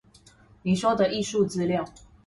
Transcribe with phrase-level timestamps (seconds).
[0.63, 1.85] 你說的藝術資料